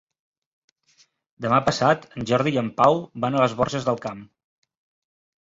[1.45, 4.27] Demà passat en Jordi i en Pau van a les Borges del Camp.